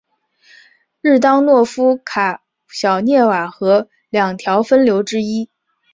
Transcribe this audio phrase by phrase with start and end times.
[1.01, 5.47] 日当诺夫卡小涅瓦河两条分流之一。